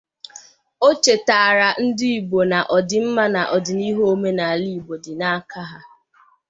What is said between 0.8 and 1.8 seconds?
O chètààrà